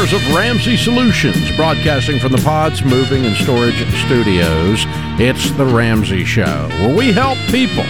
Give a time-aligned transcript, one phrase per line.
[0.00, 3.76] of Ramsey Solutions, broadcasting from the Pods Moving and Storage
[4.06, 4.84] Studios.
[5.20, 7.84] It's The Ramsey Show, where we help people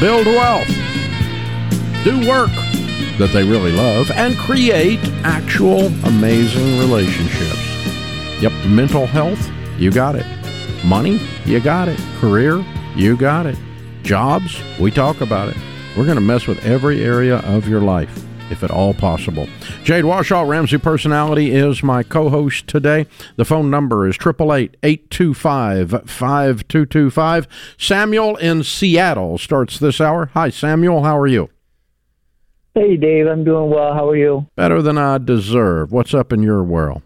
[0.00, 0.66] build wealth,
[2.02, 2.50] do work
[3.18, 7.62] that they really love, and create actual amazing relationships.
[8.42, 10.26] Yep, mental health, you got it.
[10.84, 11.98] Money, you got it.
[12.16, 12.64] Career,
[12.96, 13.56] you got it.
[14.02, 15.56] Jobs, we talk about it.
[15.96, 19.46] We're going to mess with every area of your life if at all possible.
[19.84, 23.06] Jade Warshaw, Ramsey Personality, is my co host today.
[23.36, 27.48] The phone number is 888 825 5225.
[27.78, 30.30] Samuel in Seattle starts this hour.
[30.34, 31.04] Hi, Samuel.
[31.04, 31.50] How are you?
[32.74, 33.26] Hey, Dave.
[33.26, 33.94] I'm doing well.
[33.94, 34.46] How are you?
[34.56, 35.92] Better than I deserve.
[35.92, 37.02] What's up in your world?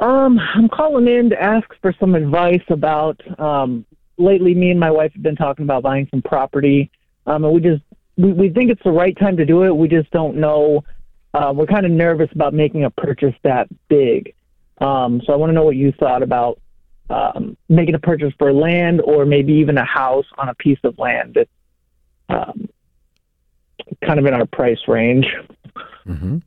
[0.00, 3.20] Um, I'm calling in to ask for some advice about.
[3.38, 3.84] Um,
[4.16, 6.90] lately, me and my wife have been talking about buying some property,
[7.26, 7.82] um, and we just
[8.20, 9.74] we, we think it's the right time to do it.
[9.74, 10.84] We just don't know.
[11.32, 14.34] Uh, we're kind of nervous about making a purchase that big.
[14.78, 16.60] Um, so I want to know what you thought about
[17.08, 20.98] um, making a purchase for land or maybe even a house on a piece of
[20.98, 21.50] land that's
[22.28, 22.68] um,
[24.04, 25.26] kind of in our price range.
[26.06, 26.38] Mm-hmm.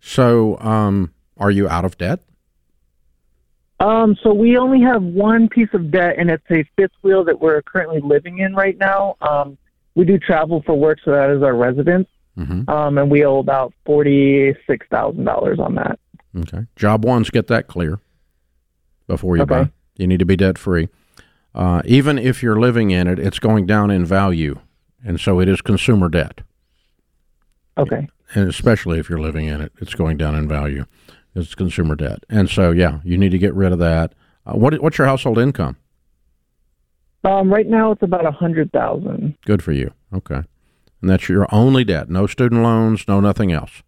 [0.00, 2.20] So, um, are you out of debt?
[3.78, 7.40] Um, so we only have one piece of debt, and it's a fifth wheel that
[7.40, 9.16] we're currently living in right now.
[9.20, 9.58] Um,
[9.94, 12.08] we do travel for work, so that is our residence.
[12.38, 12.68] Mm-hmm.
[12.70, 15.98] Um, and we owe about forty six thousand dollars on that.
[16.36, 16.66] Okay.
[16.76, 18.00] Job one's get that clear
[19.06, 19.64] before you okay.
[19.64, 19.70] buy.
[19.96, 20.88] You need to be debt free.
[21.54, 24.58] Uh, even if you're living in it, it's going down in value,
[25.04, 26.40] and so it is consumer debt.
[27.76, 28.08] Okay.
[28.34, 30.86] And especially if you're living in it, it's going down in value.
[31.34, 34.14] It's consumer debt, and so yeah, you need to get rid of that.
[34.46, 35.76] Uh, what what's your household income?
[37.24, 39.36] Um, right now it's about a hundred thousand.
[39.44, 39.92] Good for you.
[40.12, 40.42] Okay,
[41.00, 42.10] and that's your only debt.
[42.10, 43.06] No student loans.
[43.06, 43.82] No nothing else.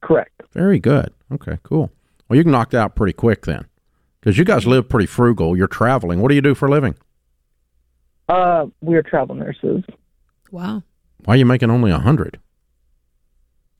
[0.00, 0.42] Correct.
[0.52, 1.12] Very good.
[1.32, 1.90] Okay, cool.
[2.28, 3.66] Well, you can knock that out pretty quick then,
[4.20, 5.56] because you guys live pretty frugal.
[5.56, 6.20] You're traveling.
[6.20, 6.96] What do you do for a living?
[8.28, 9.84] Uh, we're travel nurses.
[10.50, 10.82] Wow.
[11.24, 12.38] Why are you making only a hundred?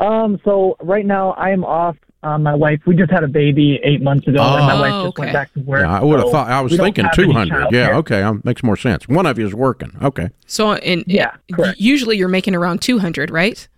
[0.01, 3.79] Um, so right now I am off uh, my wife, we just had a baby
[3.85, 5.21] eight months ago, oh, and my wife just okay.
[5.23, 5.83] went back to work.
[5.83, 6.49] Yeah, I would have so thought.
[6.49, 7.69] I was thinking two hundred.
[7.71, 9.07] Yeah, okay, um, makes more sense.
[9.07, 9.93] One of you is working.
[10.03, 10.31] Okay.
[10.47, 11.79] So, and yeah, correct.
[11.79, 13.69] usually you're making around two hundred, right?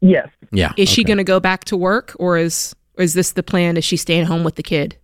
[0.00, 0.28] Yes.
[0.50, 0.72] Yeah.
[0.76, 0.94] Is okay.
[0.94, 3.76] she going to go back to work, or is or is this the plan?
[3.76, 4.96] Is she staying home with the kid?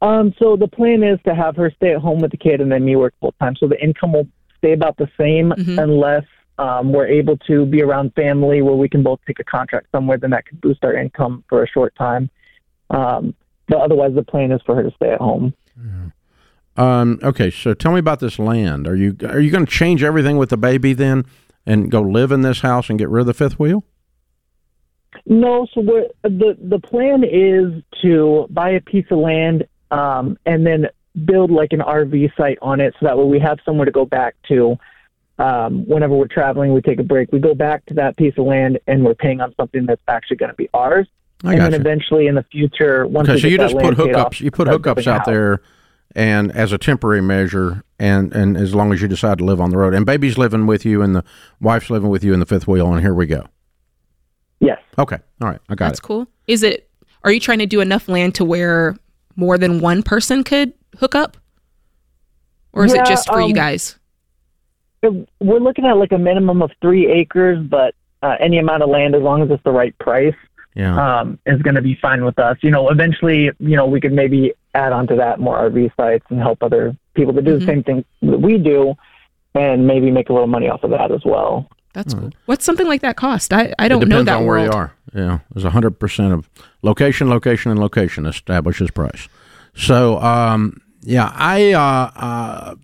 [0.00, 0.32] Um.
[0.38, 2.84] So the plan is to have her stay at home with the kid, and then
[2.84, 3.56] me work full time.
[3.56, 4.28] So the income will
[4.58, 5.78] stay about the same, mm-hmm.
[5.78, 6.24] unless
[6.58, 10.18] um, we're able to be around family where we can both take a contract somewhere,
[10.18, 12.28] then that could boost our income for a short time.
[12.90, 13.34] Um,
[13.68, 15.54] but otherwise, the plan is for her to stay at home.
[16.76, 18.86] Um, okay, so tell me about this land.
[18.86, 21.26] Are you are you going to change everything with the baby then,
[21.66, 23.84] and go live in this house and get rid of the fifth wheel?
[25.26, 25.66] No.
[25.74, 30.86] So the the plan is to buy a piece of land um, and then
[31.24, 34.04] build like an RV site on it, so that way we have somewhere to go
[34.04, 34.76] back to
[35.38, 37.32] um, whenever we're traveling, we take a break.
[37.32, 40.38] We go back to that piece of land and we're paying on something that's actually
[40.38, 41.06] going to be ours.
[41.44, 41.78] I and then you.
[41.78, 45.06] eventually in the future, once okay, so you just put hookups, off, you put hookups
[45.06, 45.62] out there,
[46.16, 49.70] and as a temporary measure, and and as long as you decide to live on
[49.70, 51.22] the road, and baby's living with you, and the
[51.60, 53.46] wife's living with you in the fifth wheel, and here we go.
[54.58, 54.80] Yes.
[54.98, 55.18] Okay.
[55.40, 55.60] All right.
[55.68, 56.02] I got That's it.
[56.02, 56.26] cool.
[56.48, 56.90] Is it?
[57.22, 58.96] Are you trying to do enough land to where
[59.36, 61.36] more than one person could hook up,
[62.72, 63.97] or is yeah, it just for um, you guys?
[65.02, 69.14] We're looking at like a minimum of three acres, but uh, any amount of land,
[69.14, 70.34] as long as it's the right price,
[70.74, 71.20] yeah.
[71.20, 72.56] um, is going to be fine with us.
[72.62, 76.24] You know, eventually, you know, we could maybe add on to that more RV sites
[76.30, 77.60] and help other people to do mm-hmm.
[77.60, 78.94] the same thing that we do,
[79.54, 81.68] and maybe make a little money off of that as well.
[81.94, 82.30] That's cool.
[82.46, 83.52] What's something like that cost?
[83.52, 84.60] I, I don't know that on world.
[84.60, 84.94] where you are.
[85.14, 86.48] Yeah, there's a hundred percent of
[86.82, 89.28] location, location, and location establishes price.
[89.74, 92.74] So, um, yeah, I uh, uh,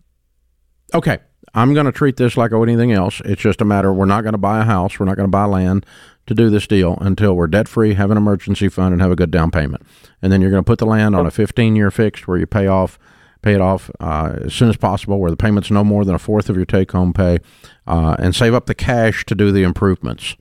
[0.94, 1.18] okay.
[1.54, 3.20] I'm going to treat this like anything else.
[3.24, 5.30] It's just a matter we're not going to buy a house, we're not going to
[5.30, 5.86] buy land
[6.26, 9.16] to do this deal until we're debt free, have an emergency fund, and have a
[9.16, 9.82] good down payment.
[10.22, 12.46] And then you're going to put the land on a 15 year fixed where you
[12.46, 12.98] pay off
[13.44, 16.18] pay it off uh, as soon as possible, where the payment's no more than a
[16.18, 17.38] fourth of your take home pay,
[17.86, 20.34] uh, and save up the cash to do the improvements,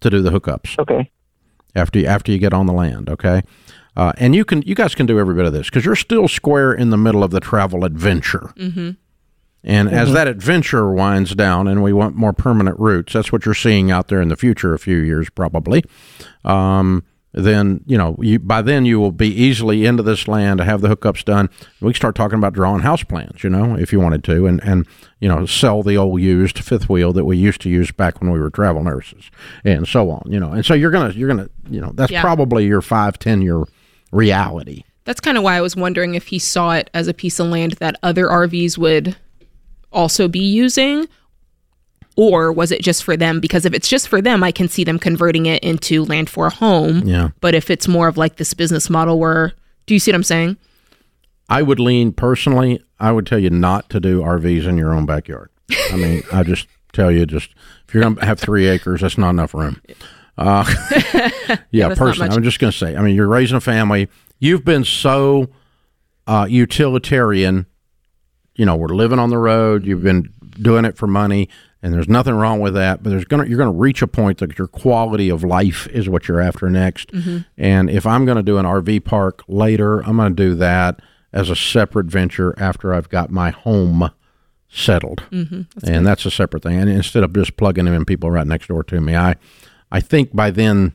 [0.00, 0.78] to do the hookups.
[0.78, 1.10] Okay.
[1.74, 3.42] After you, after you get on the land, okay.
[3.96, 6.28] Uh, and you can you guys can do every bit of this because you're still
[6.28, 8.52] square in the middle of the travel adventure.
[8.56, 8.90] Mm-hmm.
[9.64, 9.96] And mm-hmm.
[9.96, 13.90] as that adventure winds down and we want more permanent roots, that's what you're seeing
[13.90, 15.82] out there in the future, a few years probably.
[16.44, 17.02] Um,
[17.34, 20.80] then you know you, by then you will be easily into this land to have
[20.80, 21.50] the hookups done.
[21.80, 24.62] We can start talking about drawing house plans, you know, if you wanted to, and
[24.62, 24.86] and
[25.18, 28.30] you know sell the old used fifth wheel that we used to use back when
[28.30, 29.30] we were travel nurses,
[29.64, 30.52] and so on, you know.
[30.52, 32.20] And so you're gonna you're gonna you know that's Yeah.
[32.20, 33.64] probably your five ten year
[34.12, 34.84] reality.
[35.04, 37.48] That's kind of why I was wondering if he saw it as a piece of
[37.48, 39.16] land that other RVs would
[39.94, 41.08] also be using,
[42.16, 43.40] or was it just for them?
[43.40, 46.46] Because if it's just for them, I can see them converting it into land for
[46.46, 47.00] a home.
[47.00, 47.30] Yeah.
[47.40, 49.52] But if it's more of like this business model where,
[49.86, 50.56] do you see what I'm saying?
[51.48, 52.82] I would lean personally.
[52.98, 55.50] I would tell you not to do RVs in your own backyard.
[55.90, 57.50] I mean, I just tell you, just
[57.86, 59.80] if you're going to have three acres, that's not enough room.
[60.38, 60.64] Uh,
[61.70, 62.34] yeah, not personally.
[62.34, 62.96] I'm just going to say.
[62.96, 64.08] I mean, you're raising a family.
[64.38, 65.48] You've been so
[66.26, 67.66] uh, utilitarian.
[68.56, 69.84] You know, we're living on the road.
[69.84, 71.48] You've been doing it for money,
[71.82, 73.02] and there's nothing wrong with that.
[73.02, 76.28] But there's gonna you're gonna reach a point that your quality of life is what
[76.28, 77.10] you're after next.
[77.56, 81.00] And if I'm going to do an RV park later, I'm going to do that
[81.32, 84.10] as a separate venture after I've got my home
[84.68, 85.62] settled, mm-hmm.
[85.86, 86.78] and that's a separate thing.
[86.78, 89.36] And instead of just plugging in people right next door to me, I
[89.90, 90.94] I think by then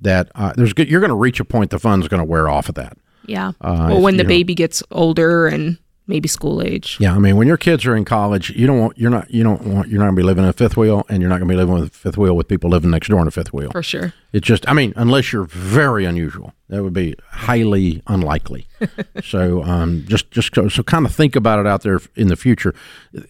[0.00, 2.48] that uh, there's good, you're going to reach a point the fun's going to wear
[2.48, 2.96] off of that.
[3.26, 3.52] Yeah.
[3.60, 5.78] Uh, well, when the baby gets older and
[6.10, 6.98] maybe school age.
[7.00, 9.42] Yeah, I mean, when your kids are in college, you don't want you're not you
[9.42, 11.38] don't want you're not going to be living in a fifth wheel, and you're not
[11.38, 13.30] going to be living with a fifth wheel with people living next door in a
[13.30, 13.70] fifth wheel.
[13.70, 14.12] For sure.
[14.32, 18.66] It's just, I mean, unless you're very unusual, that would be highly unlikely.
[19.24, 22.36] so, um, just just so, so kind of think about it out there in the
[22.36, 22.74] future.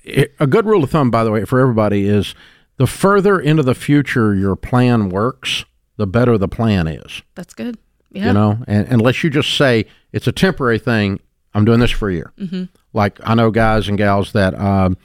[0.03, 2.35] It, a good rule of thumb, by the way, for everybody is
[2.79, 5.67] the further into the future your plan works,
[5.97, 7.23] the better the plan is.
[7.35, 7.77] That's good.
[8.11, 8.29] Yeah.
[8.29, 11.21] You know, and unless you just say it's a temporary thing,
[11.55, 12.33] I'm doing this for a year.
[12.39, 12.65] Mm-hmm.
[12.93, 14.97] Like I know guys and gals that, um,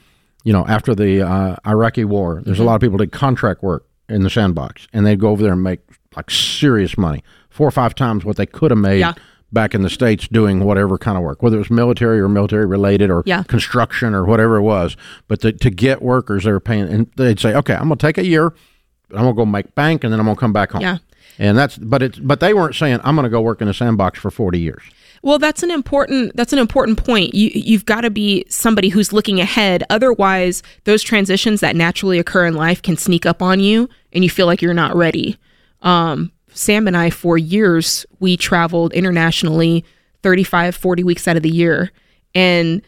[0.44, 3.86] you know, after the uh, Iraqi war, there's a lot of people did contract work
[4.08, 5.80] in the sandbox, and they'd go over there and make
[6.16, 9.00] like serious money, four or five times what they could have made.
[9.00, 9.14] Yeah.
[9.52, 12.66] Back in the states, doing whatever kind of work, whether it was military or military
[12.66, 13.44] related, or Yeah.
[13.44, 14.96] construction or whatever it was,
[15.28, 18.06] but to, to get workers, they were paying, and they'd say, "Okay, I'm going to
[18.06, 18.50] take a year,
[19.08, 20.82] but I'm going to go make bank, and then I'm going to come back home."
[20.82, 20.98] Yeah.
[21.38, 23.74] And that's but it's but they weren't saying I'm going to go work in a
[23.74, 24.82] sandbox for 40 years.
[25.22, 27.34] Well, that's an important that's an important point.
[27.34, 29.82] You you've got to be somebody who's looking ahead.
[29.90, 34.30] Otherwise, those transitions that naturally occur in life can sneak up on you and you
[34.30, 35.38] feel like you're not ready.
[35.82, 39.84] Um, Sam and I for years we traveled internationally
[40.22, 41.92] 35 40 weeks out of the year
[42.34, 42.82] and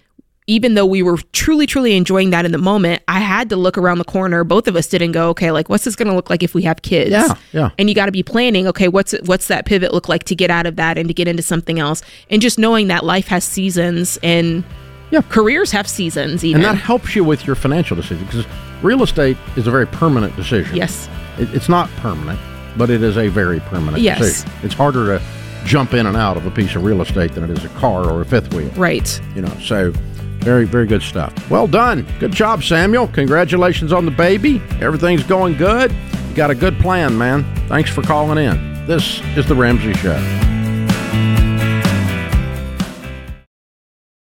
[0.49, 3.79] even though we were truly truly enjoying that in the moment, I had to look
[3.79, 4.43] around the corner.
[4.45, 6.55] Both of us did and go, okay, like what's this going to look like if
[6.55, 7.11] we have kids?
[7.11, 7.71] Yeah, yeah.
[7.79, 10.51] and you got to be planning okay what's what's that pivot look like to get
[10.51, 13.45] out of that and to get into something else and just knowing that life has
[13.45, 14.65] seasons and
[15.11, 15.21] Yeah.
[15.29, 18.47] careers have seasons even And that helps you with your financial decision because
[18.83, 20.75] real estate is a very permanent decision.
[20.77, 21.09] yes
[21.39, 22.41] It, it's not permanent,
[22.79, 24.19] but it is a very permanent Yes.
[24.19, 24.51] decision.
[24.63, 25.25] It's harder to
[25.67, 28.11] jump in and out of a piece of real estate than it is a car
[28.11, 28.71] or a fifth wheel.
[28.77, 29.93] right You know, so
[30.41, 31.33] very, very good stuff.
[31.51, 32.07] Well done.
[32.19, 33.09] Good job, Samuel.
[33.09, 34.63] Congratulations on the baby.
[34.81, 35.93] Everything's going good.
[35.93, 37.45] You got a good plan, man.
[37.69, 38.87] Thanks for calling in.
[38.87, 40.58] This is The Ramsey Show.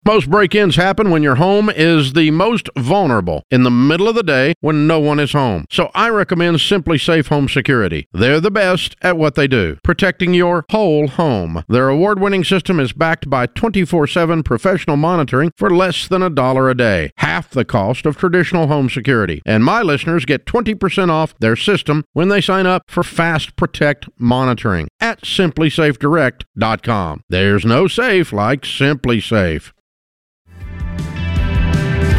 [0.06, 4.16] Most break ins happen when your home is the most vulnerable in the middle of
[4.16, 5.64] the day when no one is home.
[5.72, 8.10] So I recommend SimpliSafe Home Security.
[8.12, 11.64] They're the best at what they do, protecting your whole home.
[11.70, 16.30] Their award winning system is backed by 24 7 professional monitoring for less than a
[16.30, 19.42] dollar a day, half the cost of traditional home security.
[19.46, 24.10] And my listeners get 20% off their system when they sign up for Fast Protect
[24.20, 27.22] monitoring at simplysafedirect.com.
[27.30, 29.72] There's no safe like SimpliSafe.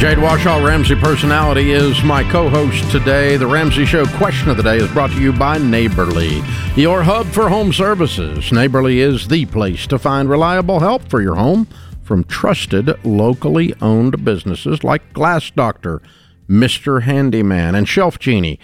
[0.04, 3.38] Jade Warshaw, Ramsey Personality, is my co host today.
[3.38, 6.42] The Ramsey Show question of the day is brought to you by Neighborly,
[6.76, 8.52] your hub for home services.
[8.52, 11.66] Neighborly is the place to find reliable help for your home
[12.02, 16.02] from trusted, locally owned businesses like Glass Doctor,
[16.50, 17.04] Mr.
[17.04, 18.58] Handyman, and ShelfGenie.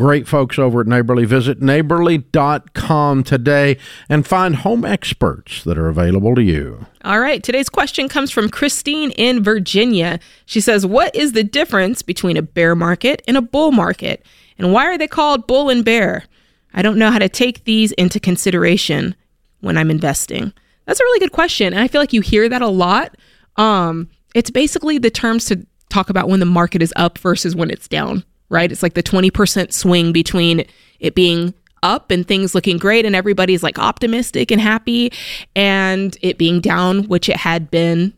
[0.00, 1.26] Great folks over at Neighborly.
[1.26, 3.76] Visit neighborly.com today
[4.08, 6.86] and find home experts that are available to you.
[7.04, 10.18] all right today's question comes from christine in virginia.
[10.46, 14.24] She says what is the difference between a bear market and a bull market?
[14.56, 16.24] And why are they called bull and bear?
[16.72, 19.14] I don't know how to take these into consideration
[19.60, 20.54] when i'm investing.
[20.86, 23.18] That's a really good question and i feel like you hear that a lot.
[23.56, 27.68] Um, it's basically the terms to talk about when the market is up versus when
[27.68, 30.64] it's down right it's like the 20% swing between
[30.98, 35.10] it being up and things looking great and everybody's like optimistic and happy
[35.56, 38.12] and it being down which it had been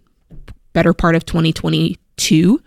[0.72, 2.60] better part of 2022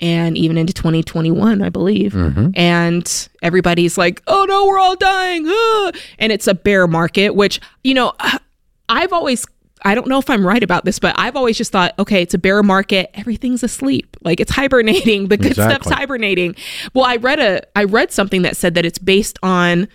[0.00, 2.12] and even into 2021, I believe.
[2.14, 2.50] Mm-hmm.
[2.54, 5.44] And everybody's like, oh no, we're all dying.
[5.46, 8.12] ah." And it's a bear market, which, you know,
[8.88, 9.44] I've always,
[9.84, 12.34] I don't know if I'm right about this, but I've always just thought, okay, it's
[12.34, 13.10] a bear market.
[13.14, 14.16] Everything's asleep.
[14.22, 15.28] Like it's hibernating.
[15.28, 16.54] The good stuff's hibernating.
[16.94, 19.88] Well, I read a, I read something that said that it's based on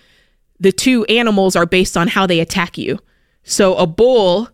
[0.58, 2.98] the two animals are based on how they attack you.
[3.44, 4.48] So a bull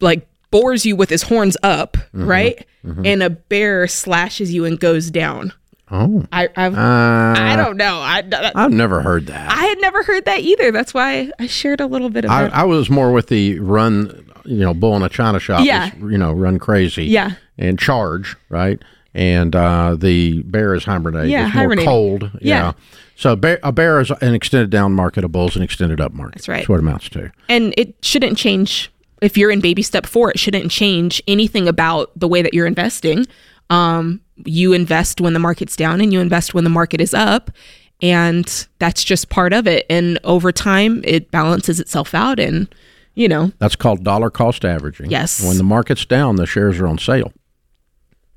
[0.00, 2.26] like bores you with his horns up, Mm-hmm.
[2.26, 2.66] right?
[3.04, 5.52] And a bear slashes you and goes down.
[5.90, 7.96] Oh, I I've, uh, I don't know.
[7.98, 8.22] I,
[8.54, 9.50] I've never heard that.
[9.50, 10.70] I had never heard that either.
[10.70, 12.46] That's why I shared a little bit of I.
[12.48, 15.64] I was more with the run, you know, bull in a china shop.
[15.64, 15.86] Yeah.
[15.88, 17.04] is, you know, run crazy.
[17.06, 17.32] Yeah.
[17.56, 18.80] And charge, right?
[19.14, 21.28] And uh, the bear is hibernate.
[21.28, 21.86] Yeah, it's more hibernating.
[21.88, 22.30] cold.
[22.40, 22.72] Yeah.
[23.16, 25.24] So bear, a bear is an extended down market.
[25.24, 26.34] A bull is an extended up market.
[26.36, 26.56] That's right.
[26.58, 27.32] That's what it amounts to.
[27.48, 30.30] and it shouldn't change if you're in baby step four.
[30.30, 33.26] It shouldn't change anything about the way that you're investing.
[33.70, 37.50] Um, you invest when the market's down, and you invest when the market is up,
[38.00, 39.84] and that's just part of it.
[39.90, 42.72] And over time, it balances itself out, and
[43.14, 45.10] you know, That's called dollar cost averaging.
[45.10, 45.42] Yes.
[45.44, 47.32] When the market's down, the shares are on sale.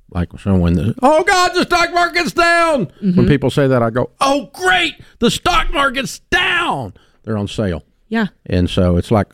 [0.10, 2.88] Like so when the oh god the stock market's down.
[2.88, 3.16] Mm-hmm.
[3.16, 6.94] When people say that, I go oh great the stock market's down.
[7.24, 7.84] They're on sale.
[8.10, 9.28] yeah, And so it's like,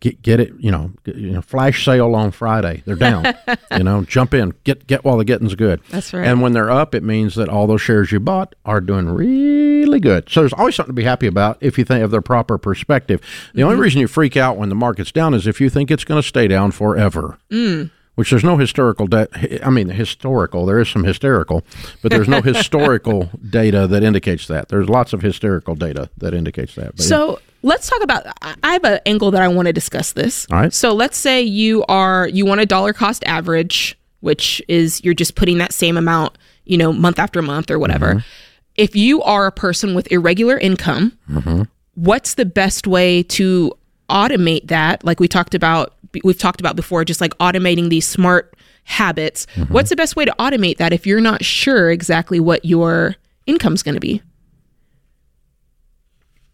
[0.00, 2.82] get, get it, you know, get, you know, flash sale on Friday.
[2.86, 3.24] They're down.
[3.76, 5.80] you know, jump in, get get while the getting's good.
[5.90, 6.26] That's right.
[6.26, 10.00] And when they're up, it means that all those shares you bought are doing really
[10.00, 10.28] good.
[10.28, 13.20] So there's always something to be happy about if you think of their proper perspective.
[13.54, 13.68] The Mm-hmm.
[13.70, 16.20] only reason you freak out when the market's down is if you think it's going
[16.20, 17.38] to stay down forever.
[17.50, 17.90] Mm.
[18.16, 19.28] Which there's no historical, da-
[19.64, 20.66] I mean, historical.
[20.66, 21.64] There is some hysterical,
[22.02, 24.68] but there's no historical data that indicates that.
[24.68, 26.96] There's lots of hysterical data that indicates that.
[26.96, 28.26] But So let's talk about.
[28.62, 30.46] I have an angle that I want to discuss this.
[30.50, 30.72] All right.
[30.72, 35.34] So let's say you are you want a dollar cost average, which is you're just
[35.34, 38.14] putting that same amount, you know, month after month or whatever.
[38.14, 38.28] Mm-hmm.
[38.76, 41.62] If you are a person with irregular income, Mm-hmm.
[41.94, 43.72] what's the best way to
[44.08, 45.04] automate that?
[45.04, 49.46] Like we talked about, we've talked about before, just like automating these smart habits.
[49.54, 49.72] Mm-hmm.
[49.74, 53.82] What's the best way to automate that if you're not sure exactly what your income's
[53.82, 54.22] going to be?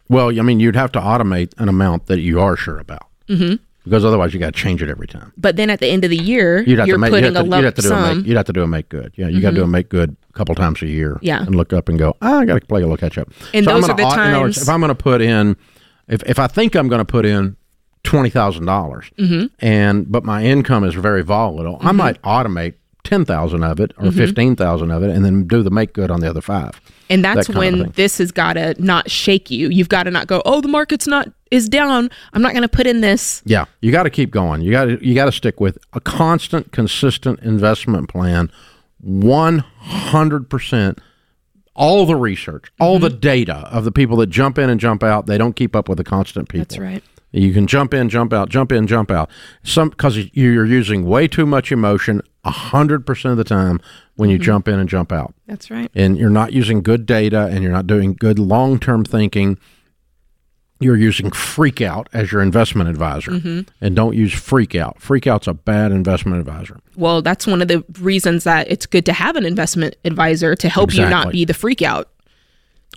[0.08, 3.56] Well, I mean, you'd have to automate an amount that you are sure about, mm-hmm.
[3.84, 5.32] because otherwise you got to change it every time.
[5.36, 7.10] But then at the end of the year, You'd have you're to make.
[7.10, 8.26] putting You'd have a to, you'd have to do a make.
[8.26, 9.12] You'd have to do a make good.
[9.16, 11.18] Yeah, you got to do a make good a couple times a year.
[11.22, 11.42] Yeah.
[11.42, 12.16] and look up and go.
[12.22, 13.28] Ah, I got to play a little catch up.
[13.54, 14.02] And I'm those gonna are the
[14.34, 15.56] in words, times- if I'm going to put in,
[16.08, 17.56] if if I think I'm going to put in
[18.04, 19.46] twenty dollars, Mm-hmm.
[19.58, 24.08] and but my income is very volatile, I might automate ten thousand of it Mm-hmm.
[24.08, 26.80] or fifteen thousand of it, and then do the make good on the other five.
[27.08, 29.68] And that's that when this has got to not shake you.
[29.68, 32.10] You've got to not go, oh, the market's not is down.
[32.32, 33.42] I'm not going to put in this.
[33.44, 34.62] Yeah, you got to keep going.
[34.62, 38.50] You got to you got to stick with a constant, consistent investment plan.
[39.00, 41.00] One hundred percent.
[41.78, 43.20] All the research, all the mm-hmm.
[43.20, 45.98] data of the people that jump in and jump out, they don't keep up with
[45.98, 46.64] the constant people.
[46.64, 47.04] That's right.
[47.36, 49.30] You can jump in, jump out, jump in, jump out.
[49.62, 53.80] Some because you're using way too much emotion a hundred percent of the time
[54.14, 55.90] when you jump in and jump out That's right.
[55.94, 59.58] and you're not using good data and you're not doing good long term thinking,
[60.80, 63.32] you're using freak out as your investment advisor.
[63.32, 63.60] Mm-hmm.
[63.80, 65.00] And don't use freak out.
[65.00, 66.80] Freak out's a bad investment advisor.
[66.96, 70.68] Well, that's one of the reasons that it's good to have an investment advisor to
[70.68, 72.10] help you not be the freak out.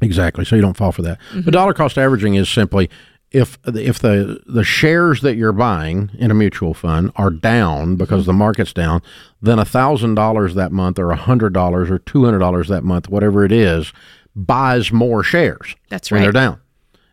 [0.01, 0.45] Exactly.
[0.45, 1.19] So you don't fall for that.
[1.29, 1.41] Mm-hmm.
[1.41, 2.89] But dollar cost averaging is simply
[3.31, 8.25] if if the the shares that you're buying in a mutual fund are down because
[8.25, 9.01] the market's down,
[9.41, 12.83] then a thousand dollars that month or a hundred dollars or two hundred dollars that
[12.83, 13.93] month, whatever it is,
[14.35, 15.75] buys more shares.
[15.89, 16.17] That's right.
[16.17, 16.61] when they're down.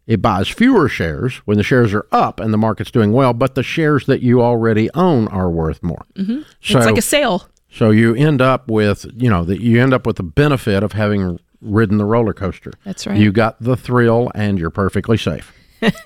[0.07, 3.57] It buys fewer shares when the shares are up and the market's doing well, but
[3.57, 6.07] the shares that you already own are worth more.
[6.15, 6.43] Mm-hmm.
[6.61, 7.49] So, it's like a sale.
[7.71, 10.93] so you end up with, you know, that you end up with the benefit of
[10.93, 12.73] having ridden the roller coaster.
[12.85, 13.19] That's right.
[13.19, 15.53] You got the thrill and you're perfectly safe.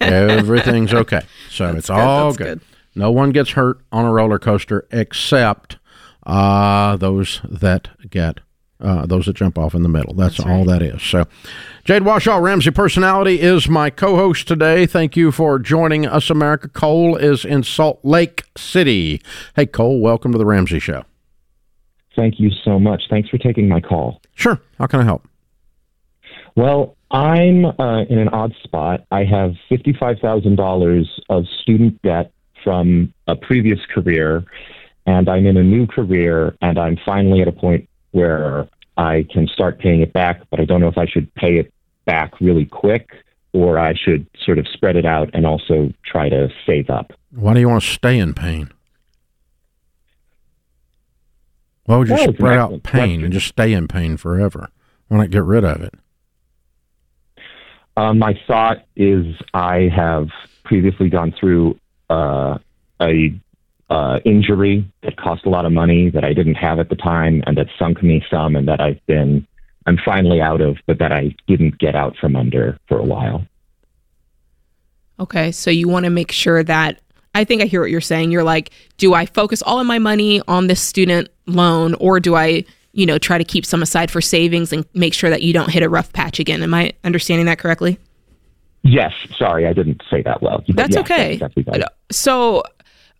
[0.00, 1.22] Everything's okay.
[1.50, 2.60] So it's good, all good.
[2.60, 2.60] good.
[2.94, 5.78] No one gets hurt on a roller coaster except
[6.26, 8.40] uh, those that get
[8.80, 10.14] uh, those that jump off in the middle.
[10.14, 11.02] That's, all that is.
[11.02, 11.26] So,
[11.84, 14.86] Jade Warshaw, Ramsey Personality, is my co-host today.
[14.86, 16.68] Thank you for joining us, America.
[16.68, 19.20] Cole is in Salt Lake City.
[19.54, 21.04] Hey, Cole, welcome to the Ramsey Show.
[22.16, 23.02] Thank you so much.
[23.10, 24.20] Thanks for taking my call.
[24.34, 24.60] Sure.
[24.78, 25.28] How can I help?
[26.56, 29.04] Well, I'm uh, in an odd spot.
[29.10, 34.44] I have $55,000 of student debt from a previous career,
[35.06, 39.46] and I'm in a new career, and I'm finally at a point where I can
[39.48, 41.72] start paying it back, but I don't know if I should pay it
[42.04, 43.10] back really quick
[43.52, 47.12] or I should sort of spread it out and also try to save up.
[47.32, 48.70] Why do you want to stay in pain?
[51.84, 53.24] Why would you That spread out pain question.
[53.24, 54.68] and just stay in pain forever?
[55.08, 55.94] Why not get rid of it?
[58.00, 60.28] Um, my thought is I have
[60.64, 61.78] previously gone through
[62.08, 62.56] uh,
[62.98, 63.38] a
[63.90, 67.42] uh, injury that cost a lot of money that I didn't have at the time,
[67.46, 69.46] and that sunk me some, and that I've been
[69.84, 73.44] I'm finally out of, but that I didn't get out from under for a while.
[75.18, 77.00] Okay, so you want to make sure that
[77.34, 78.30] I think I hear what you're saying.
[78.30, 82.34] You're like, do I focus all of my money on this student loan or do
[82.34, 85.52] I, you know, try to keep some aside for savings and make sure that you
[85.52, 86.62] don't hit a rough patch again?
[86.62, 87.98] Am I understanding that correctly?
[88.82, 90.64] Yes, sorry, I didn't say that well.
[90.68, 91.34] That's yes, okay.
[91.34, 91.82] exactly right.
[91.82, 92.62] Uh, so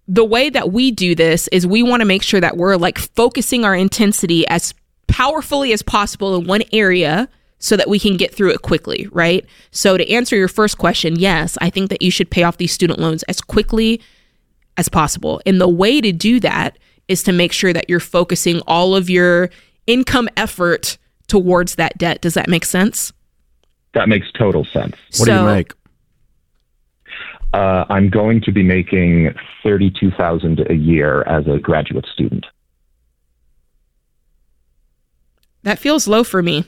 [0.08, 2.98] the way that we do this is we want to make sure that we're like
[2.98, 4.74] focusing our intensity as
[5.06, 9.44] powerfully as possible in one area so that we can get through it quickly, right?
[9.70, 12.72] So to answer your first question, yes, I think that you should pay off these
[12.72, 14.00] student loans as quickly
[14.78, 15.42] as possible.
[15.44, 16.78] And the way to do that
[17.10, 19.50] is to make sure that you're focusing all of your
[19.86, 22.20] income effort towards that debt.
[22.22, 23.12] Does that make sense?
[23.92, 24.96] That makes total sense.
[25.18, 25.72] What do you make?
[27.52, 32.46] Uh, I'm going to be making thirty-two thousand a year as a graduate student.
[35.64, 36.64] That feels low for me.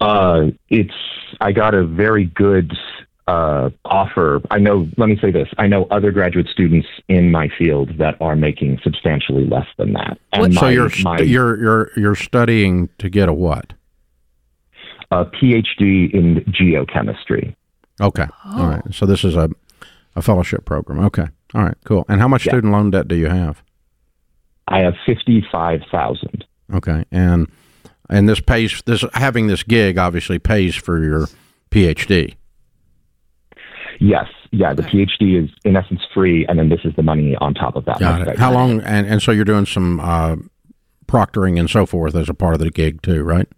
[0.00, 0.94] Uh, it's
[1.42, 2.72] I got a very good
[3.26, 4.40] uh, offer.
[4.50, 4.88] I know.
[4.96, 8.80] Let me say this: I know other graduate students in my field that are making
[8.82, 10.18] substantially less than that.
[10.32, 13.72] And so you're st- my you're you're you're studying to get a what?
[15.10, 17.54] A PhD in geochemistry.
[18.00, 18.26] Okay.
[18.44, 18.82] All right.
[18.94, 19.48] So this is a
[20.16, 20.98] a fellowship program.
[21.06, 21.26] Okay.
[21.54, 21.76] All right.
[21.84, 22.04] Cool.
[22.08, 22.52] And how much Yeah.
[22.52, 23.62] student loan debt do you have?
[24.68, 26.44] I have fifty-five thousand.
[26.72, 27.04] Okay.
[27.10, 27.48] And
[28.10, 31.26] and this pays this having this gig obviously pays for your
[31.70, 32.34] PhD.
[34.00, 34.74] Yes, yeah.
[34.74, 37.84] The PhD is in essence free, and then this is the money on top of
[37.86, 37.98] that.
[38.00, 38.38] Got it.
[38.38, 38.80] How long?
[38.82, 40.36] And and so you're doing some uh,
[41.06, 43.48] proctoring and so forth as a part of the gig too, right?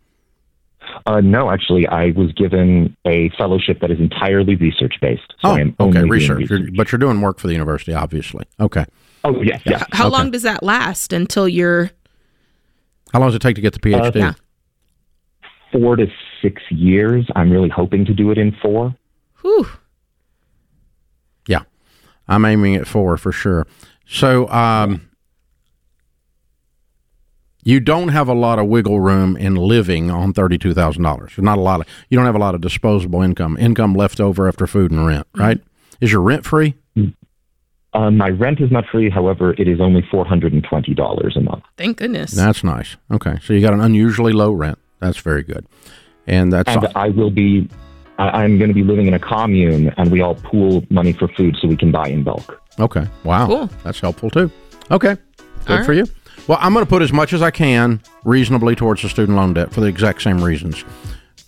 [1.06, 5.34] Uh, no, actually, I was given a fellowship that is entirely research based.
[5.42, 6.06] So I am oh, only okay.
[6.06, 6.50] doing Research.
[6.50, 8.44] You're- but you're doing work for the university, obviously.
[8.60, 8.84] Okay.
[9.24, 9.82] Oh yes, yes.
[9.92, 10.16] How Okay.
[10.16, 11.90] long does that last until you're
[13.12, 14.14] How long does it take to get the PhD?
[14.14, 14.34] yeah.
[15.72, 16.06] Four to
[16.40, 17.26] six years.
[17.34, 18.94] I'm really hoping to do it in four.
[19.42, 19.70] whew, Yeah,
[22.28, 23.66] I'm aiming at four for sure.
[24.06, 25.02] So, um,
[27.62, 31.32] you don't have a lot of wiggle room in living on thirty-two thousand dollars.
[31.36, 31.86] Not a lot of.
[32.08, 35.26] You don't have a lot of disposable income, income left over after food and rent.
[35.34, 35.60] Right?
[36.00, 36.74] Is your rent free?
[37.92, 39.10] Uh, my rent is not free.
[39.10, 41.64] However, it is only four hundred and twenty dollars a month.
[41.76, 42.30] thank goodness.
[42.32, 42.96] That's nice.
[43.10, 44.78] Okay, so you got an unusually low rent.
[45.00, 45.66] That's very good,
[46.26, 47.68] and that's And I will be.
[48.18, 51.28] I, I'm going to be living in a commune, and we all pool money for
[51.28, 52.62] food so we can buy in bulk.
[52.78, 53.06] Okay.
[53.24, 53.46] Wow.
[53.46, 53.70] Cool.
[53.84, 54.50] That's helpful too.
[54.90, 55.16] Okay.
[55.64, 56.06] Good All for you.
[56.46, 59.54] Well, I'm going to put as much as I can reasonably towards the student loan
[59.54, 60.84] debt for the exact same reasons.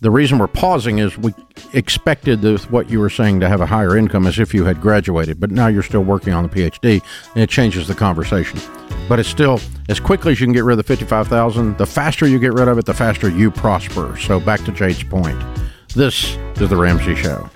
[0.01, 1.35] The reason we're pausing is we
[1.73, 4.81] expected the, what you were saying to have a higher income as if you had
[4.81, 7.03] graduated, but now you're still working on the PhD,
[7.35, 8.61] and it changes the conversation.
[9.09, 11.79] But it's still as quickly as you can get rid of the fifty-five thousand.
[11.79, 14.17] The faster you get rid of it, the faster you prosper.
[14.19, 15.41] So back to Jade's point.
[15.95, 17.49] This is the Ramsey Show.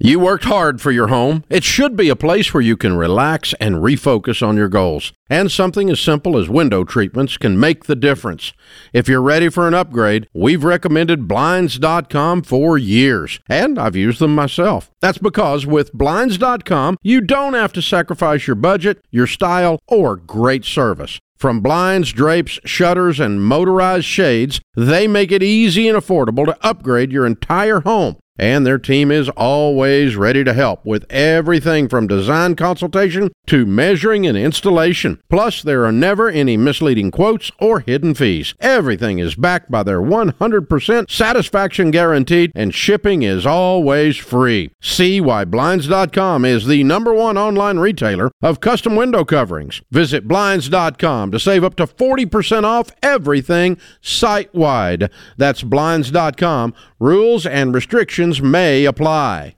[0.00, 1.42] You worked hard for your home.
[1.50, 5.12] It should be a place where you can relax and refocus on your goals.
[5.28, 8.52] And something as simple as window treatments can make the difference.
[8.92, 14.36] If you're ready for an upgrade, we've recommended Blinds.com for years, and I've used them
[14.36, 14.88] myself.
[15.00, 20.64] That's because with Blinds.com, you don't have to sacrifice your budget, your style, or great
[20.64, 21.18] service.
[21.38, 27.12] From blinds, drapes, shutters, and motorized shades, they make it easy and affordable to upgrade
[27.12, 28.16] your entire home.
[28.38, 34.26] And their team is always ready to help with everything from design consultation to measuring
[34.26, 35.20] and installation.
[35.28, 38.54] Plus, there are never any misleading quotes or hidden fees.
[38.60, 44.70] Everything is backed by their 100% satisfaction guaranteed, and shipping is always free.
[44.80, 49.82] See why Blinds.com is the number one online retailer of custom window coverings.
[49.90, 55.10] Visit Blinds.com to save up to 40% off everything site wide.
[55.36, 56.74] That's Blinds.com.
[57.00, 59.54] Rules and restrictions may apply.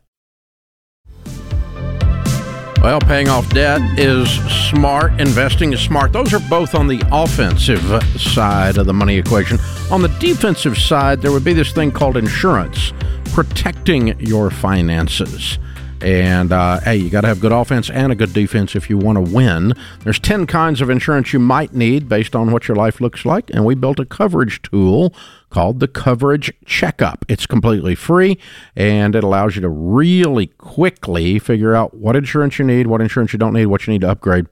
[2.83, 4.29] Well, paying off debt is
[4.69, 5.19] smart.
[5.19, 6.13] Investing is smart.
[6.13, 7.81] Those are both on the offensive
[8.21, 9.59] side of the money equation.
[9.91, 12.93] On the defensive side, there would be this thing called insurance,
[13.33, 15.59] protecting your finances.
[16.03, 18.99] And uh, hey, you got to have good offense and a good defense if you
[18.99, 19.75] want to win.
[20.05, 23.51] There's 10 kinds of insurance you might need based on what your life looks like.
[23.51, 25.15] And we built a coverage tool
[25.51, 27.27] called the Coverage Checkup.
[27.29, 28.39] It's completely free
[28.75, 33.33] and it allows you to really quickly figure out what insurance you need, what insurance
[33.33, 34.47] you don't need, what you need to upgrade.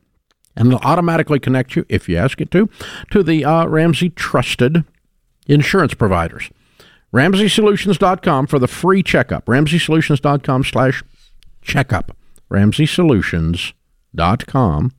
[0.56, 2.68] And it'll automatically connect you, if you ask it to,
[3.12, 4.82] to the uh, Ramsey trusted
[5.46, 6.50] insurance providers.
[7.14, 9.46] RamseySolutions.com for the free checkup.
[9.46, 11.04] RamseySolutions.com slash
[11.62, 12.16] checkup.
[12.50, 14.92] RamseySolutions.com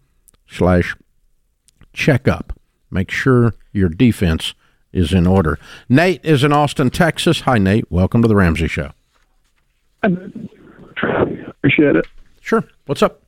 [0.48, 0.96] slash
[1.94, 2.60] checkup.
[2.90, 4.56] Make sure your defense
[4.91, 5.60] is in order.
[5.88, 7.41] Nate is in Austin, Texas.
[7.41, 7.91] Hi, Nate.
[7.91, 8.91] Welcome to the Ramsey Show.
[10.04, 10.08] I
[11.49, 12.08] appreciate it.
[12.41, 12.63] Sure.
[12.86, 13.21] What's up?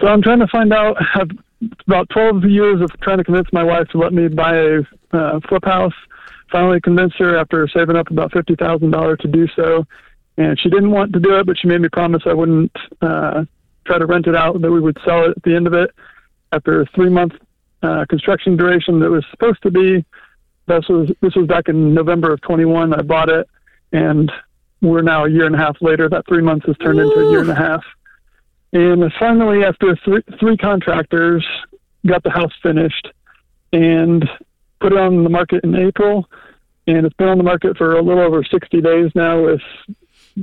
[0.00, 0.96] So I'm trying to find out.
[1.14, 1.30] I've
[1.86, 4.80] about 12 years of trying to convince my wife to let me buy a
[5.12, 5.94] uh, flip house.
[6.50, 9.84] Finally convinced her after saving up about fifty thousand dollars to do so,
[10.36, 13.44] and she didn't want to do it, but she made me promise I wouldn't uh,
[13.86, 14.60] try to rent it out.
[14.60, 15.90] That we would sell it at the end of it
[16.52, 17.32] after a three month
[17.82, 20.04] uh, construction duration that was supposed to be.
[20.66, 22.94] This was this was back in November of 21.
[22.94, 23.48] I bought it,
[23.92, 24.30] and
[24.80, 26.08] we're now a year and a half later.
[26.08, 27.10] That three months has turned Ooh.
[27.10, 27.84] into a year and a half.
[28.72, 31.46] And finally, after three, three contractors
[32.06, 33.08] got the house finished
[33.72, 34.28] and
[34.80, 36.28] put it on the market in April,
[36.86, 39.60] and it's been on the market for a little over 60 days now with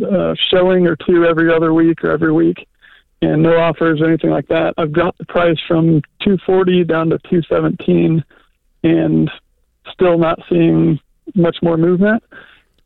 [0.02, 2.68] uh, showing or two every other week or every week,
[3.22, 4.74] and no offers or anything like that.
[4.78, 8.24] I've dropped the price from 240 down to 217,
[8.84, 9.32] and
[10.02, 11.00] still not seeing
[11.36, 12.24] much more movement.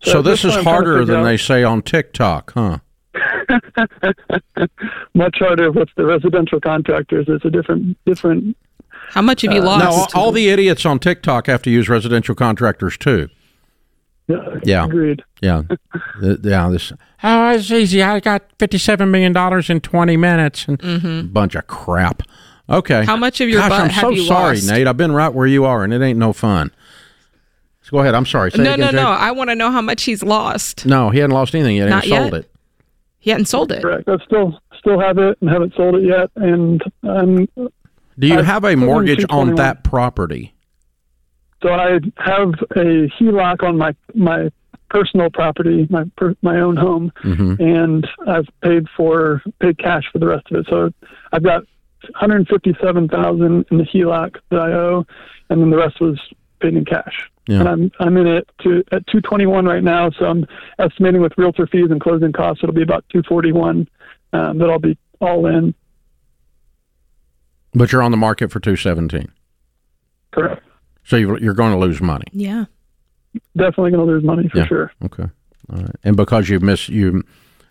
[0.03, 1.23] So, so this is harder than out.
[1.23, 2.79] they say on TikTok, huh?
[5.13, 7.25] Much harder with the residential contractors.
[7.29, 8.57] It's a different different.
[9.09, 9.83] How much have you uh, lost?
[9.83, 13.29] No, all, all the idiots on TikTok have to use residential contractors too.
[14.27, 14.59] Yeah.
[14.63, 14.85] Yeah.
[14.85, 15.23] Agreed.
[15.41, 15.63] Yeah.
[16.21, 16.69] yeah.
[16.69, 16.91] This.
[17.23, 18.03] Oh, it's easy.
[18.03, 21.27] I got fifty-seven million dollars in twenty minutes, and mm-hmm.
[21.27, 22.23] bunch of crap.
[22.69, 23.05] Okay.
[23.05, 24.69] How much of your Gosh, butt I'm have so you sorry, lost?
[24.69, 24.87] Nate.
[24.87, 26.71] I've been right where you are, and it ain't no fun.
[27.85, 28.15] So go ahead.
[28.15, 28.49] I'm sorry.
[28.49, 28.95] Say no, again, no, Jake.
[28.95, 29.07] no.
[29.09, 30.87] I want to know how much he's lost.
[30.87, 31.87] No, he hadn't lost anything yet.
[31.87, 32.41] Not he sold yet?
[32.45, 32.51] it.
[33.19, 33.83] He hadn't sold it.
[33.83, 34.09] Correct.
[34.09, 36.31] I still still have it and haven't sold it yet.
[36.35, 37.47] And I'm.
[38.17, 40.55] Do you I've a mortgage on that property?
[41.61, 44.49] So I have a HELOC on my my
[44.89, 47.59] personal property, my per, my own home, Mhm.
[47.59, 50.65] and I've paid for paid cash for the rest of it.
[50.69, 50.91] So
[51.33, 51.63] I've got
[52.19, 55.05] 157,000 in the HELOC that I owe,
[55.49, 56.19] and then the rest was
[56.59, 57.29] paid in cash.
[57.47, 57.59] Yeah.
[57.59, 60.09] And I'm I'm in it to at 221 right now.
[60.11, 60.45] So I'm
[60.79, 63.87] estimating with realtor fees and closing costs, it'll be about 241
[64.33, 65.73] um, that I'll be all in.
[67.73, 69.31] But you're on the market for two seventeen.
[70.31, 70.63] Correct.
[71.03, 72.25] So you- you're going to lose money.
[72.31, 72.65] Yeah.
[73.55, 74.65] Definitely going to lose money for Yeah.
[74.67, 74.91] sure.
[75.03, 75.27] Okay.
[75.69, 75.95] All right.
[76.03, 77.23] And because you've missed you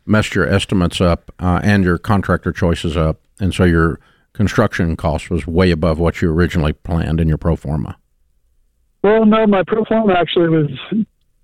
[0.07, 3.99] messed your estimates up uh, and your contractor choices up, and so your
[4.35, 7.97] construction cost was way above what you originally planned in your pro forma.
[9.05, 10.71] Well, no, my pro forma actually was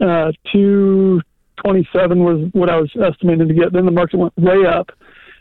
[0.00, 3.72] uh, 227 was what I was estimating to get.
[3.74, 4.90] Then the market went way up,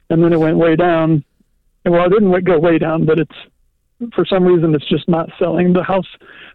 [0.10, 1.23] and then it went way down.
[1.86, 5.29] And well, it didn't go way down, but it's for some reason it's just not
[5.39, 5.71] selling.
[5.71, 6.08] The house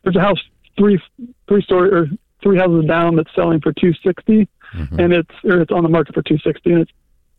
[0.02, 0.38] there's a house
[0.78, 1.00] three
[1.48, 2.08] three story or
[2.42, 4.46] three houses down that's selling for 260,
[4.76, 4.98] Mhm.
[5.02, 6.92] and it's or it's on the market for 260, and it's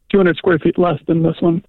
[0.10, 1.64] 200 square feet less than this one.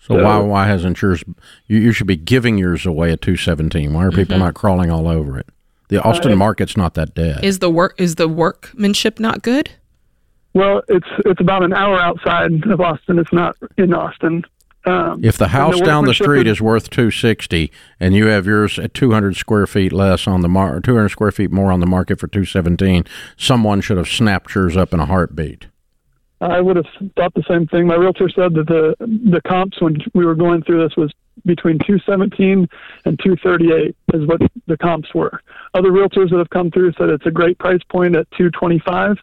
[0.00, 1.22] So So- why why hasn't yours?
[1.68, 3.92] You, you should be giving yours away at two seventeen.
[3.92, 5.46] Why are people not crawling all over it?
[5.92, 7.44] The Austin Uh, market's not that dead.
[7.44, 9.68] Is the work is the workmanship not good?
[10.54, 13.18] Well, it's it's about an hour outside of Austin.
[13.18, 14.42] It's not in Austin.
[14.86, 18.26] Um, if the house and down the street is- is worth two sixty, and you
[18.28, 21.52] have yours at two hundred square feet less on the mar, two hundred square feet
[21.52, 23.04] more on the market for two seventeen,
[23.36, 25.66] someone should have snapped yours up in a heartbeat.
[26.40, 27.86] I would have thought the same thing.
[27.86, 31.12] My realtor said that the the comps when we were going through this was
[31.44, 32.68] between 217
[33.04, 35.40] and 238 is what the comps were.
[35.74, 39.18] Other realtors that have come through said it's a great price point at 225,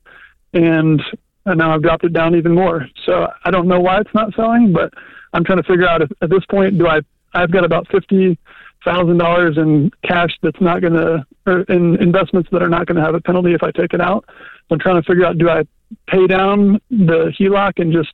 [0.53, 1.01] and
[1.45, 2.87] and now I've dropped it down even more.
[3.05, 4.93] So I don't know why it's not selling, but
[5.33, 7.01] I'm trying to figure out if, at this point do I
[7.33, 8.37] I've got about fifty
[8.83, 12.95] thousand dollars in cash that's not going to or in investments that are not going
[12.95, 14.25] to have a penalty if I take it out.
[14.27, 15.63] So I'm trying to figure out do I
[16.07, 18.13] pay down the HELOC and just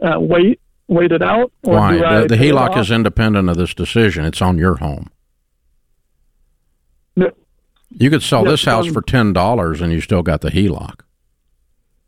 [0.00, 1.92] uh, wait wait it out, or Why?
[1.96, 4.24] do I The, the pay HELOC is independent of this decision.
[4.26, 5.08] It's on your home.
[7.16, 7.30] No.
[7.90, 10.50] You could sell Yeah, this house um, for ten dollars, and you still got the
[10.50, 11.00] HELOC.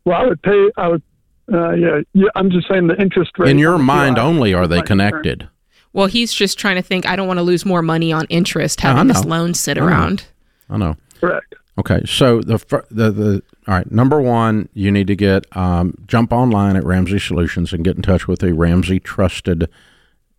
[0.05, 0.69] Well, I would pay.
[0.77, 1.01] I would.
[1.51, 2.27] Uh, yeah, yeah.
[2.35, 3.49] I'm just saying the interest rate.
[3.49, 5.09] In your mind HELOC only are they my concern.
[5.11, 5.49] connected.
[5.91, 7.05] Well, he's just trying to think.
[7.05, 9.81] I don't want to lose more money on interest I having this loan sit I
[9.81, 9.87] know.
[9.87, 10.25] around.
[10.69, 10.95] I know.
[11.19, 11.53] Correct.
[11.79, 12.57] Okay, so the
[12.91, 13.89] the the all right.
[13.89, 18.01] Number one, you need to get um, jump online at Ramsey Solutions and get in
[18.01, 19.69] touch with a Ramsey trusted,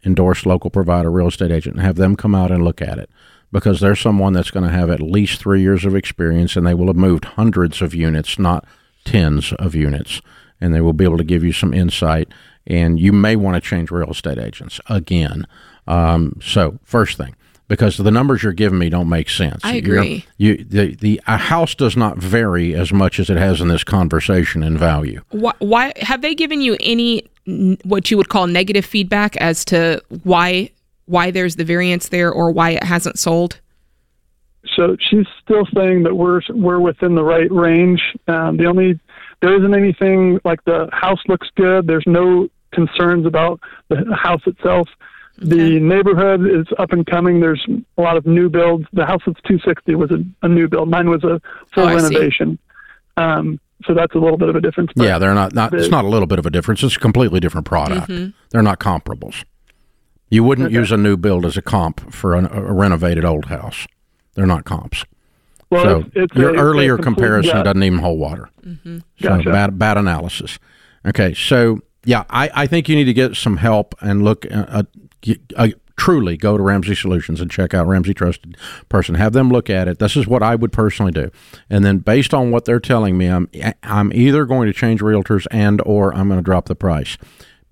[0.04, 3.08] endorsed local provider real estate agent and have them come out and look at it
[3.50, 6.74] because there's someone that's going to have at least three years of experience and they
[6.74, 8.66] will have moved hundreds of units, not
[9.04, 10.20] tens of units,
[10.60, 12.28] and they will be able to give you some insight.
[12.66, 15.46] And you may want to change real estate agents again.
[15.86, 17.36] Um, so, first thing,
[17.68, 19.60] because the numbers you're giving me don't make sense.
[19.64, 20.26] I agree.
[20.36, 23.68] You're, you the the a house does not vary as much as it has in
[23.68, 25.22] this conversation in value.
[25.30, 27.28] Why, why have they given you any
[27.84, 30.70] what you would call negative feedback as to why
[31.06, 33.60] why there's the variance there or why it hasn't sold?
[34.76, 38.02] So she's still saying that we're we're within the right range.
[38.28, 38.98] Um, the only
[39.40, 41.86] there isn't anything like the house looks good.
[41.86, 44.88] There's no concerns about the house itself.
[45.38, 47.40] The neighborhood is up and coming.
[47.40, 47.64] There's
[47.98, 48.86] a lot of new builds.
[48.92, 50.88] The house that's 260 was a, a new build.
[50.88, 51.40] Mine was a
[51.74, 52.58] full Oh, renovation.
[53.16, 54.90] Um, so that's a little bit of a difference.
[54.94, 55.74] but- Yeah, they're not, not.
[55.74, 56.82] It's not a little bit of a difference.
[56.82, 58.06] It's a completely different product.
[58.50, 59.44] They're not comparables.
[60.30, 63.86] You wouldn't use a new build as a comp for an, a renovated old house.
[64.34, 65.04] They're not comps.
[65.70, 67.62] Well, so it's, it's your a- earlier complete- comparison yeah.
[67.64, 68.48] doesn't even hold water.
[68.64, 69.50] So Gotcha.
[69.50, 70.58] bad bad analysis.
[71.06, 74.46] Okay, so yeah, I, I think you need to get some help and look.
[74.50, 74.84] Uh,
[75.56, 78.56] uh, truly, go to Ramsey Solutions and check out Ramsey Trusted
[78.88, 79.14] Person.
[79.14, 79.98] Have them look at it.
[79.98, 81.30] This is what I would personally do,
[81.70, 83.48] and then based on what they're telling me, I'm
[83.82, 87.16] I'm either going to change realtors and or I'm going to drop the price.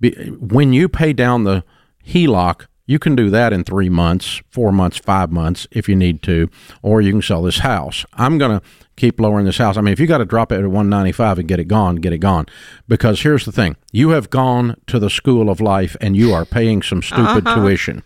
[0.01, 1.65] Be, when you pay down the
[2.07, 6.23] HELOC, you can do that in three months, four months, five months if you need
[6.23, 6.49] to,
[6.83, 8.05] or you can sell this house.
[8.15, 9.77] I'm going to keep lowering this house.
[9.77, 12.13] I mean, if you got to drop it at 195 and get it gone, get
[12.13, 12.47] it gone.
[12.89, 16.45] Because here's the thing you have gone to the school of life and you are
[16.45, 17.55] paying some stupid uh-huh.
[17.55, 18.03] tuition.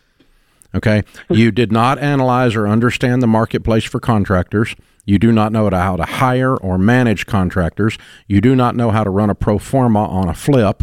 [0.75, 1.05] Okay.
[1.31, 4.75] You did not analyze or understand the marketplace for contractors.
[5.07, 7.97] You do not know how to hire or manage contractors.
[8.27, 10.83] You do not know how to run a pro forma on a flip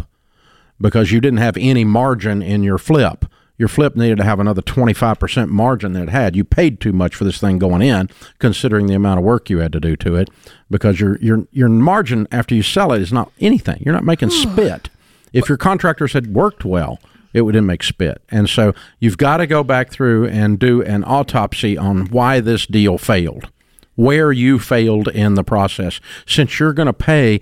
[0.80, 3.26] because you didn't have any margin in your flip.
[3.56, 6.34] Your flip needed to have another 25% margin that it had.
[6.34, 9.58] You paid too much for this thing going in, considering the amount of work you
[9.58, 10.28] had to do to it,
[10.70, 13.82] because your your your margin after you sell it is not anything.
[13.84, 14.52] You're not making hmm.
[14.52, 14.90] spit.
[15.32, 16.98] If your contractors had worked well,
[17.32, 18.22] it wouldn't make spit.
[18.30, 22.66] And so you've got to go back through and do an autopsy on why this
[22.66, 23.50] deal failed,
[23.96, 26.00] where you failed in the process.
[26.26, 27.40] Since you're going to pay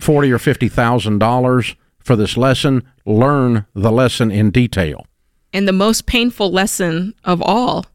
[0.00, 5.04] forty or fifty thousand dollars for this lesson, learn the lesson in detail.
[5.52, 7.86] And the most painful lesson of all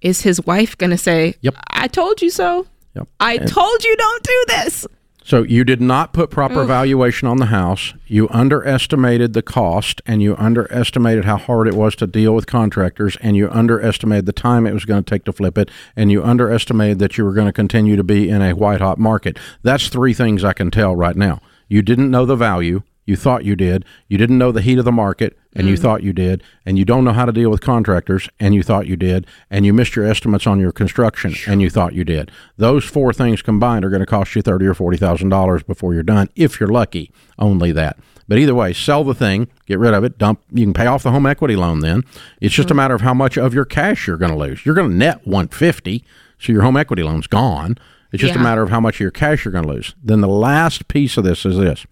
[0.00, 1.54] is his wife going to say, Yep.
[1.70, 2.66] I told you so.
[2.94, 3.08] Yep.
[3.20, 4.86] I told you don't do this.
[5.22, 7.94] So you did not put proper valuation on the house.
[8.06, 13.16] You underestimated the cost and you underestimated how hard it was to deal with contractors
[13.20, 16.24] and you underestimated the time it was going to take to flip it and you
[16.24, 19.38] underestimated that you were going to continue to be in a white hot market.
[19.62, 21.40] That's three things I can tell right now.
[21.68, 22.82] You didn't know the value.
[23.10, 23.84] You thought you did.
[24.06, 25.80] You didn't know the heat of the market, and you mm.
[25.80, 26.44] thought you did.
[26.64, 29.26] And you don't know how to deal with contractors, and you thought you did.
[29.50, 32.30] And you missed your estimates on your construction, and you thought you did.
[32.56, 35.92] Those four things combined are going to cost you thirty or forty thousand dollars before
[35.92, 37.10] you're done, if you're lucky.
[37.36, 37.98] Only that.
[38.28, 40.40] But either way, sell the thing, get rid of it, dump.
[40.52, 41.80] You can pay off the home equity loan.
[41.80, 42.04] Then
[42.40, 42.76] it's just a mm.
[42.76, 44.64] matter of how much of your cash you're going to lose.
[44.64, 46.04] You're going to net one fifty,
[46.38, 47.76] so your home equity loan's gone.
[48.12, 49.96] It's just a matter of how much of your cash you're going to lose.
[50.00, 51.86] Then the last piece of this is this.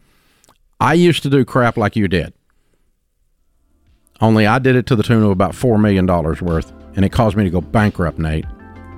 [0.81, 2.33] I used to do crap like you did.
[4.21, 7.37] Only I did it to the tune of about $4 million worth, and it caused
[7.37, 8.47] me to go bankrupt, Nate.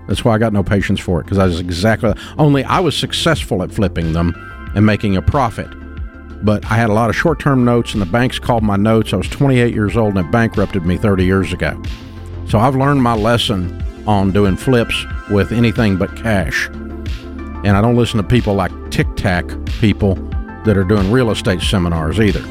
[0.06, 2.12] That's why I got no patience for it, because I was exactly.
[2.36, 4.34] Only I was successful at flipping them
[4.74, 5.68] and making a profit.
[6.42, 9.12] But I had a lot of short term notes, and the banks called my notes.
[9.12, 11.80] I was 28 years old, and it bankrupted me 30 years ago.
[12.48, 16.68] So I've learned my lesson on doing flips with anything but cash.
[17.62, 19.44] And I don't listen to people like Tic Tac
[19.80, 20.16] people
[20.64, 22.42] that are doing real estate seminars either.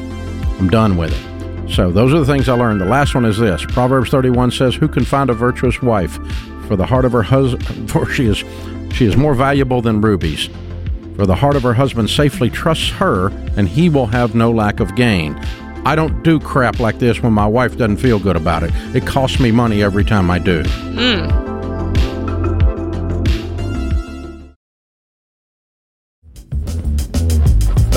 [0.58, 1.70] I'm done with it.
[1.72, 2.80] So those are the things I learned.
[2.80, 3.64] The last one is this.
[3.64, 6.18] Proverbs 31 says, "Who can find a virtuous wife?
[6.66, 8.44] For the heart of her husband, for she is
[8.92, 10.48] she is more valuable than rubies.
[11.16, 14.80] For the heart of her husband safely trusts her, and he will have no lack
[14.80, 15.38] of gain."
[15.86, 18.70] I don't do crap like this when my wife doesn't feel good about it.
[18.94, 20.62] It costs me money every time I do.
[20.62, 21.49] Hmm.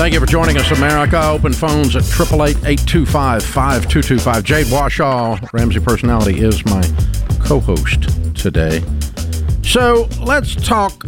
[0.04, 1.18] Thank you for joining us, America.
[1.28, 4.44] Open phones at 888-825-5225.
[4.44, 6.82] Jade Warshaw, Ramsey Personality, is my
[7.40, 8.02] co-host
[8.36, 8.84] today.
[9.62, 11.06] So let's talk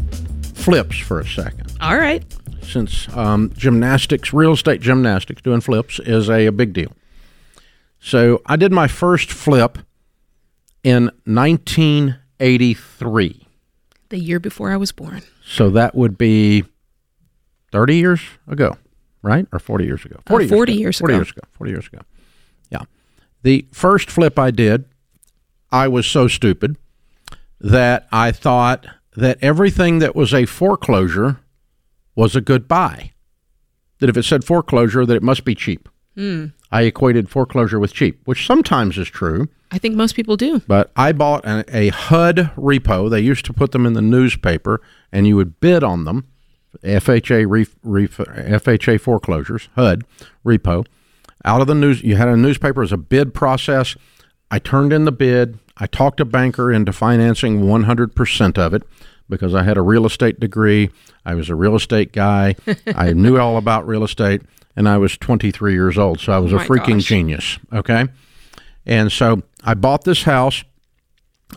[0.54, 1.74] flips for a second.
[1.82, 2.24] All right.
[2.62, 6.92] Since um, gymnastics, real estate gymnastics, doing flips is a, a big deal.
[8.00, 9.76] So I did my first flip
[10.82, 13.46] in 1983.
[14.08, 15.20] The year before I was born.
[15.44, 16.64] So that would be
[17.72, 18.78] 30 years ago,
[19.26, 19.46] right?
[19.52, 20.16] Or 40 years ago?
[20.26, 21.18] 40 Uh, years 40 ago.
[21.18, 21.40] years ago.
[21.52, 21.98] 40 years ago.
[22.70, 22.82] Yeah.
[23.42, 24.84] The first flip I did,
[25.70, 26.76] I was so stupid
[27.60, 28.86] that I thought
[29.16, 31.40] that everything that was a foreclosure
[32.14, 33.12] was a good buy.
[33.98, 35.88] That if it said foreclosure, that it must be cheap.
[36.72, 39.48] I equated foreclosure with cheap, which sometimes is true.
[39.70, 40.62] I think most people do.
[40.66, 43.10] But I bought a, a HUD repo.
[43.10, 44.80] They used to put them in the newspaper,
[45.12, 46.24] and you would bid on them.
[46.82, 50.04] FHA ref, ref, FHA foreclosures, HUD
[50.44, 50.86] repo.
[51.44, 53.96] Out of the news, you had a newspaper as a bid process.
[54.50, 55.58] I turned in the bid.
[55.76, 58.82] I talked a banker into financing 100% of it
[59.28, 60.90] because I had a real estate degree.
[61.24, 62.56] I was a real estate guy.
[62.86, 64.42] I knew all about real estate,
[64.74, 67.04] and I was 23 years old, so I was a Oh my freaking gosh.
[67.04, 67.58] genius.
[67.72, 68.06] Okay.
[68.86, 70.64] And so I bought this house.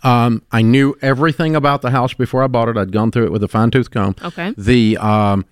[0.04, 2.78] Um, I knew everything about the house before I bought it.
[2.78, 4.16] I'd gone through it with a fine tooth comb.
[4.24, 4.54] Okay.
[4.58, 5.46] The um,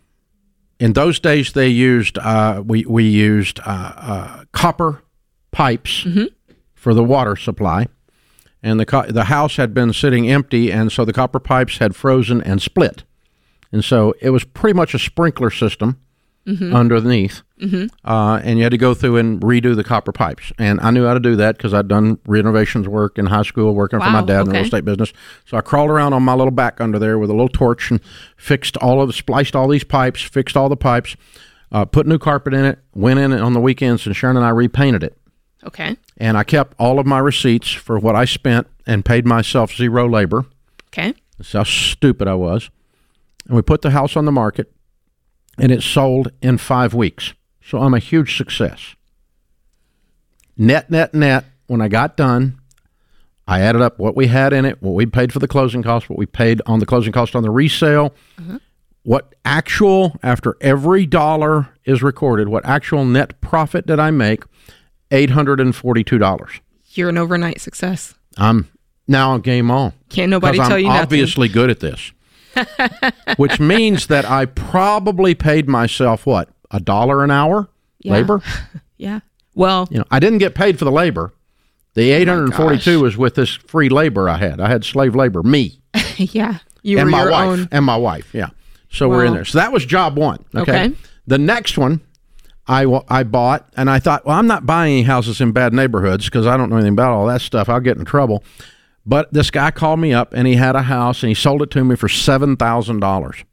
[0.80, 5.02] in those days they used uh, we we used uh, uh, copper
[5.52, 6.06] pipes
[6.76, 7.88] for the water supply,
[8.62, 11.95] and the co- the house had been sitting empty, and so the copper pipes had
[11.95, 13.04] frozen and split,
[13.71, 16.00] and so it was pretty much a sprinkler system
[16.47, 17.41] underneath,
[18.05, 20.53] uh, and you had to go through and redo the copper pipes.
[20.57, 23.73] And I knew how to do that because I'd done renovations work in high school,
[23.73, 25.12] working for my Wow, dad in the real estate business.
[25.45, 27.99] So I crawled around on my little back under there with a little torch and
[28.38, 31.17] fixed all of, spliced all these pipes, fixed all the pipes,
[31.71, 32.79] uh, put new carpet in it.
[32.93, 35.17] Went in on the weekends, and Sharon and I repainted it.
[35.65, 35.97] Okay.
[36.17, 40.07] And I kept all of my receipts for what I spent and paid myself zero
[40.07, 40.45] labor.
[40.93, 41.13] Okay.
[41.38, 42.69] That's how stupid I was.
[43.47, 44.71] And we put the house on the market,
[45.58, 47.34] and it sold in five weeks.
[47.62, 48.96] So I'm a huge success.
[50.58, 51.46] Net, net, net.
[51.67, 52.60] When I got done,
[53.48, 56.10] I added up what we had in it, what we paid for the closing cost,
[56.10, 58.58] what we paid on the closing cost on the resale, mm-hmm.
[59.04, 64.43] what actual, after every dollar is recorded, what actual net profit did I make?
[65.12, 66.60] $842.
[66.91, 68.15] You're an overnight success.
[68.38, 68.70] I'm
[69.08, 69.93] now game on.
[70.10, 70.70] Can't nobody tell you.
[70.70, 70.76] That.
[70.76, 71.02] I'm you nothing.
[71.04, 72.12] obviously good at this.
[73.38, 77.70] Which means that I probably paid myself what a dollar an hour
[78.02, 78.13] Yeah.
[78.13, 78.41] labor.
[79.00, 79.20] Yeah.
[79.54, 81.32] Well, You know, I didn't get paid for the labor.
[81.93, 84.60] The oh eight hundred and forty-two was with this free labor I had.
[84.60, 85.80] I had slave labor, me
[86.17, 86.60] yeah.
[86.84, 87.67] You and were my wife, own.
[87.72, 88.34] and my wife.
[88.34, 88.50] Yeah,
[88.89, 89.46] so we're in there.
[89.46, 90.43] So that was job one.
[90.56, 90.86] Okay.
[90.86, 90.96] Okay.
[91.28, 92.02] The next one,
[92.67, 96.26] I I bought, and I thought, well, I'm not buying any houses in bad neighborhoods
[96.26, 97.67] because I don't know anything about all that stuff.
[97.70, 98.43] I'll get in trouble.
[99.10, 101.72] But this guy called me up, and he had a house, and he sold it
[101.72, 103.43] to me for seven thousand dollars.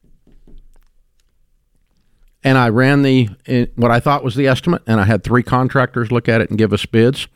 [2.42, 3.28] And I ran the
[3.76, 6.58] what I thought was the estimate, and I had three contractors look at it and
[6.58, 7.26] give us bids.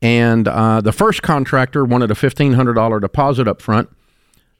[0.00, 3.90] And uh, the first contractor wanted a fifteen hundred dollar deposit up front.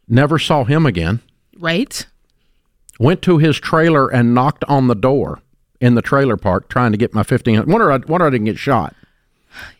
[0.09, 1.21] Never saw him again
[1.59, 2.05] Right.
[2.99, 5.41] went to his trailer and knocked on the door
[5.81, 8.59] in the trailer park trying to get my 15 wonder I, wonder I didn't get
[8.59, 8.95] shot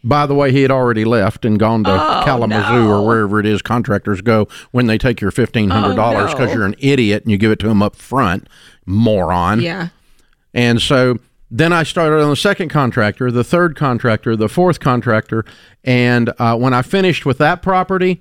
[0.02, 2.90] by the way, he had already left and gone to oh, Kalamazoo no.
[2.90, 6.54] or wherever it is contractors go when they take your fifteen hundred dollars oh, because
[6.54, 8.48] you're an idiot and you give it to them up front,
[8.87, 9.60] moron.
[9.60, 9.88] Yeah.
[10.52, 11.18] And so
[11.50, 15.44] then I started on the second contractor, the third contractor, the fourth contractor,
[15.84, 18.20] and uh, when I finished with that property,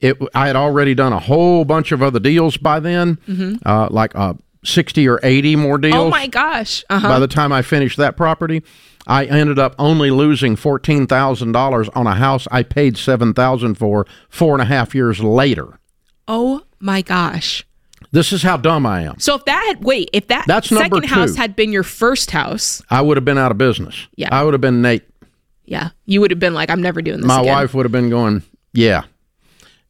[0.00, 3.56] it I had already done a whole bunch of other deals by then, mm-hmm.
[3.66, 5.94] uh, like a 60 or 80 more oh deals.
[5.94, 6.84] Oh my gosh.
[6.90, 7.08] Uh-huh.
[7.08, 8.62] By the time I finished that property,
[9.06, 14.62] I ended up only losing $14,000 on a house I paid 7000 for four and
[14.62, 15.78] a half years later.
[16.26, 17.64] Oh my gosh.
[18.10, 19.18] This is how dumb I am.
[19.18, 22.82] So if that had wait, if that That's second house had been your first house,
[22.90, 24.06] I would have been out of business.
[24.16, 24.28] Yeah.
[24.32, 25.04] I would have been Nate.
[25.64, 25.90] Yeah.
[26.06, 27.26] You would have been like, I'm never doing this.
[27.26, 27.54] My again.
[27.54, 28.42] wife would have been going,
[28.72, 29.04] Yeah.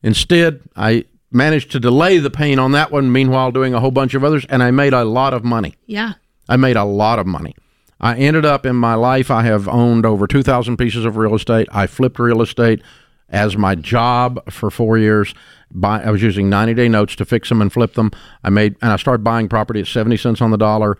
[0.03, 4.15] Instead, I managed to delay the pain on that one, meanwhile, doing a whole bunch
[4.15, 5.75] of others, and I made a lot of money.
[5.87, 6.15] Yeah.
[6.49, 7.55] I made a lot of money.
[8.01, 11.69] I ended up in my life, I have owned over 2,000 pieces of real estate.
[11.73, 12.81] I flipped real estate
[13.29, 15.35] as my job for four years.
[15.71, 18.11] Buy, I was using 90 day notes to fix them and flip them.
[18.43, 20.97] I made, and I started buying property at 70 cents on the dollar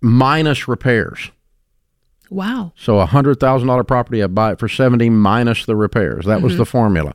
[0.00, 1.30] minus repairs.
[2.30, 2.72] Wow.
[2.76, 6.24] So a hundred thousand dollar property, I buy it for seventy minus the repairs.
[6.26, 6.58] That was mm-hmm.
[6.58, 7.14] the formula,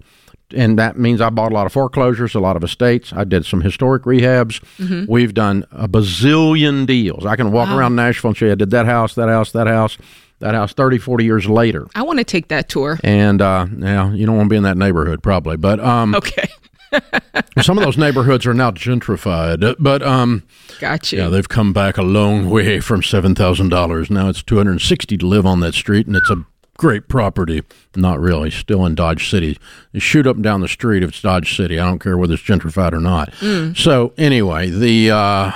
[0.56, 3.12] and that means I bought a lot of foreclosures, a lot of estates.
[3.14, 4.62] I did some historic rehabs.
[5.08, 7.26] We've done a bazillion deals.
[7.26, 9.98] I can walk around Nashville and you I did that house, that house, that house,
[10.40, 10.74] that house.
[10.74, 13.00] 30, 40 years later, I want to take that tour.
[13.04, 16.48] and uh, now you don't want to be in that neighborhood probably, but um, Okay.
[17.62, 19.76] some of those neighborhoods are now gentrified.
[19.80, 20.42] But um,
[20.80, 21.20] Got you.
[21.20, 24.10] yeah, they've come back a long way from seven thousand dollars.
[24.10, 26.44] Now it's two hundred and sixty to live on that street, and it's a
[26.80, 27.62] great property.
[27.98, 29.58] Not really, still in Dodge City.
[29.92, 31.78] You shoot up and down the street if it's Dodge City.
[31.78, 33.34] I don't care whether it's gentrified or not.
[33.76, 35.52] So anyway, the uh,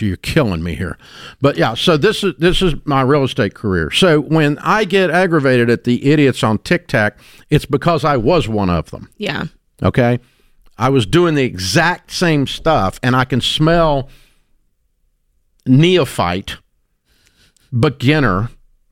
[0.00, 0.98] you're killing me here.
[1.40, 3.90] But yeah, so this is this is my real estate career.
[3.90, 7.16] So when I get aggravated at the idiots on TikTok,
[7.48, 9.08] it's because I was one of them.
[9.16, 9.46] yeah.
[9.82, 10.20] Okay.
[10.78, 14.10] I was doing the exact same stuff, and I can smell
[15.66, 16.58] neophyte,
[17.78, 18.50] beginner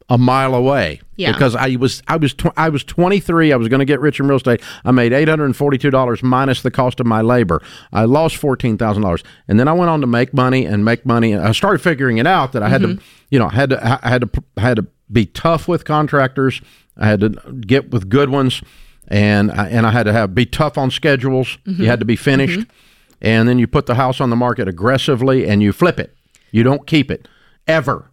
[0.09, 1.01] a mile away.
[1.17, 1.33] Yeah.
[1.33, 3.53] Because I was I was tw- I was 23.
[3.53, 4.61] I was going to get rich in real estate.
[4.85, 7.63] I made 842 dollars minus the cost of my labor.
[7.93, 11.07] I lost fourteen thousand dollars, and then I went on to make money and make
[11.07, 11.37] money.
[11.37, 13.05] I started figuring it out that I had to, mm-hmm.
[13.31, 16.61] you know, had to I had to I had to be tough with contractors.
[16.97, 17.29] I had to
[17.61, 18.61] get with good ones,
[19.09, 21.59] and I, and I had to have be tough on schedules.
[21.65, 21.83] Mm-hmm.
[21.83, 23.17] You had to be finished, mm-hmm.
[23.23, 26.15] and then you put the house on the market aggressively and you flip it.
[26.51, 27.29] You don't keep it
[27.67, 28.11] ever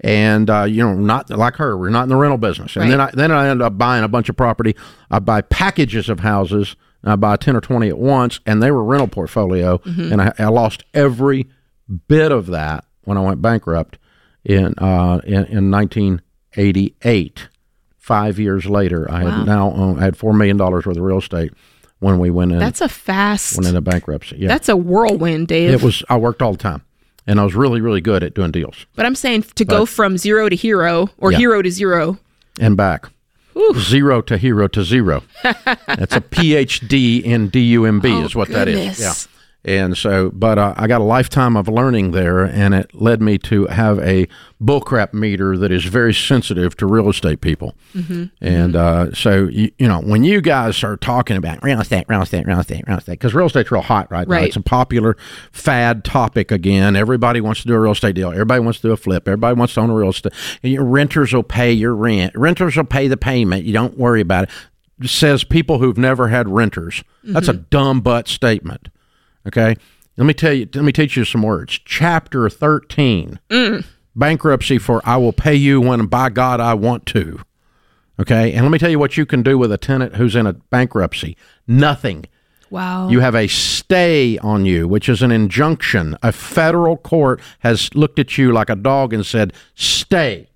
[0.00, 1.76] and uh, you know, not like her.
[1.76, 2.76] We're not in the rental business.
[2.76, 4.74] And then I then I end up buying a bunch of property.
[5.10, 6.76] I buy packages of houses.
[7.02, 9.80] And I buy ten or twenty at once, and they were rental portfolio.
[9.86, 11.46] And I, I lost every
[12.08, 13.96] bit of that when I went bankrupt
[14.44, 17.48] in uh, in, in 1988.
[17.98, 21.18] Five years later, I had now owned, I had four million dollars worth of real
[21.18, 21.52] estate
[22.00, 23.56] when we went in That's a fast.
[23.56, 24.36] went into bankruptcy.
[24.38, 25.70] Yeah, That's a whirlwind, Dave.
[25.70, 26.02] it was.
[26.08, 26.82] I worked all the time,
[27.26, 28.86] and I was really really good at doing deals.
[28.96, 31.38] but I'm saying to go from zero to hero or Yeah.
[31.38, 32.18] hero to zero.
[32.58, 33.06] and back.
[33.78, 35.22] Zero to hero to zero.
[35.42, 39.00] That's a PhD in DUMB, is what that is.
[39.00, 39.04] Oh.
[39.04, 39.12] Yeah.
[39.62, 43.36] And so, but uh, I got a lifetime of learning there, and it led me
[43.38, 44.26] to have a
[44.62, 47.74] bullcrap meter that is very sensitive to real estate people.
[47.94, 48.24] Mm-hmm.
[48.40, 52.22] And uh, so, you, you know, when you guys start talking about real estate, real
[52.22, 54.36] estate, real estate, real estate, because real estate's real hot right, now.
[54.36, 54.46] Right.
[54.46, 55.18] It's a popular
[55.52, 56.96] fad topic again.
[56.96, 58.30] Everybody wants to do a real estate deal.
[58.30, 59.28] Everybody wants to do a flip.
[59.28, 60.32] Everybody wants to own a real estate.
[60.62, 62.34] And your renters will pay your rent.
[62.34, 63.64] Renters will pay the payment.
[63.64, 65.08] You don't worry about it.
[65.08, 67.04] Says people who've never had renters.
[67.24, 68.88] That's a dumb butt statement.
[69.46, 69.76] Okay.
[70.16, 71.78] Let me tell you, let me teach you some words.
[71.84, 73.84] Chapter 13 mm.
[74.14, 77.40] bankruptcy for I will pay you when by God I want to.
[78.18, 78.52] Okay.
[78.52, 80.52] And let me tell you what you can do with a tenant who's in a
[80.52, 81.36] bankruptcy
[81.66, 82.26] nothing.
[82.70, 83.08] Wow.
[83.08, 86.16] You have a stay on you, which is an injunction.
[86.22, 90.49] A federal court has looked at you like a dog and said, stay.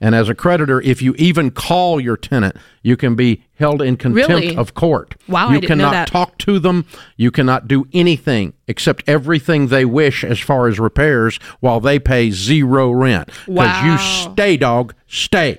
[0.00, 3.96] And as a creditor, if you even call your tenant, you can be held in
[3.98, 4.56] contempt Really?
[4.56, 5.14] of court.
[5.28, 6.08] Wow, I you didn't know cannot that.
[6.08, 6.86] talk to them.
[7.18, 12.30] You cannot do anything except everything they wish as far as repairs while they pay
[12.30, 13.28] zero rent.
[13.46, 15.58] Because you stay, dog, stay.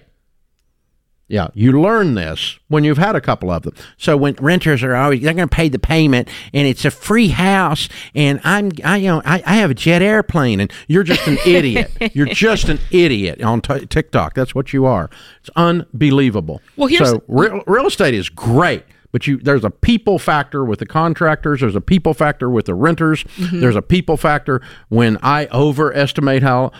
[1.31, 3.73] Yeah, you learn this when you've had a couple of them.
[3.97, 7.29] So when renters are always they're going to pay the payment, and it's a free
[7.29, 11.25] house, and I'm I you know I, I have a jet airplane, and you're just
[11.27, 11.89] an idiot.
[12.13, 14.33] You're just an idiot on t- TikTok.
[14.33, 15.09] That's what you are.
[15.39, 16.61] It's unbelievable.
[16.75, 18.83] Well, here's- so real, real estate is great.
[19.13, 21.59] But you, there's a people factor with the contractors.
[21.59, 23.25] There's a people factor with the renters.
[23.35, 23.59] Mm-hmm.
[23.59, 26.71] There's a people factor when I overestimate how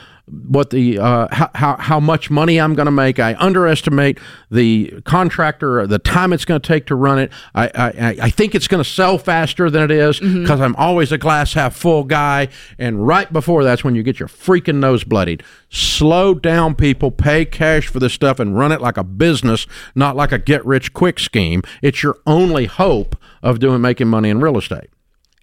[0.47, 3.19] what the uh, how, how how much money I'm going to make.
[3.19, 4.19] I underestimate
[4.49, 7.31] the contractor, the time it's going to take to run it.
[7.53, 11.11] I I, I think it's going to sell faster than it is because I'm always
[11.11, 12.47] a glass half full guy.
[12.79, 15.43] And right before that's when you get your freaking nose bloodied.
[15.69, 17.11] Slow down, people.
[17.11, 20.65] Pay cash for this stuff and run it like a business, not like a get
[20.65, 21.61] rich quick scheme.
[21.81, 24.89] It's your only hope of doing making money in real estate.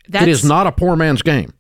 [0.08, 1.52] That's, it is not a poor man's game.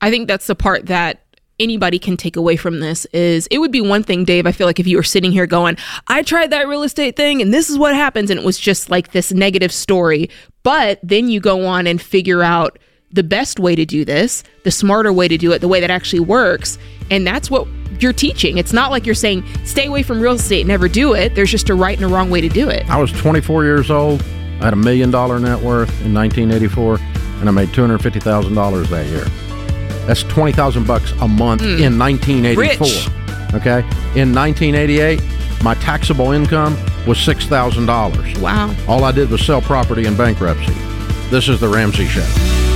[0.00, 1.25] I think that's the part that
[1.58, 4.66] anybody can take away from this is it would be one thing dave i feel
[4.66, 5.76] like if you were sitting here going
[6.08, 8.90] i tried that real estate thing and this is what happens and it was just
[8.90, 10.28] like this negative story
[10.62, 12.78] but then you go on and figure out
[13.12, 15.90] the best way to do this the smarter way to do it the way that
[15.90, 16.78] actually works
[17.10, 17.66] and that's what
[18.00, 21.34] you're teaching it's not like you're saying stay away from real estate never do it
[21.34, 23.90] there's just a right and a wrong way to do it I was 24 years
[23.90, 24.22] old.
[24.60, 26.98] I had a million dollar net worth in 1984,
[27.40, 29.45] and I made $250,000 that year.
[30.06, 31.82] That's 20,000 bucks a month hmm.
[31.82, 32.86] in 1984.
[32.86, 33.08] Rich.
[33.54, 33.80] Okay.
[34.18, 35.20] In 1988,
[35.62, 36.74] my taxable income
[37.06, 38.40] was $6,000.
[38.40, 40.74] wow All I did was sell property in bankruptcy.
[41.30, 42.75] This is the Ramsey Show.